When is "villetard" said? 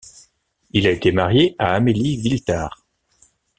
2.17-2.87